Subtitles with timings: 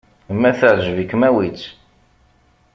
[0.39, 1.63] Ma teɛǧeb-ikem, awi-tt.